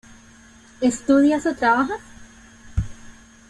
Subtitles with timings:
[0.81, 2.01] ¿Estudias o trabajas?